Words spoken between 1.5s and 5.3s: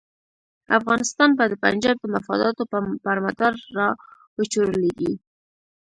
پنجاب د مفاداتو پر مدار را وچورلېږي.